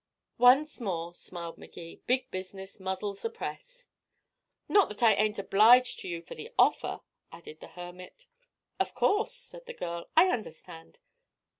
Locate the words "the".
3.21-3.29, 6.33-6.51, 7.59-7.67, 9.67-9.75